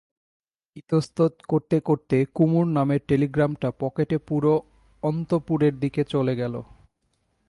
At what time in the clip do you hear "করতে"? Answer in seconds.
1.47-1.77, 1.79-2.17